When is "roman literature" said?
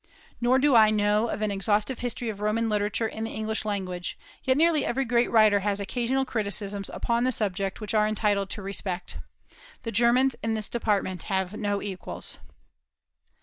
2.41-3.07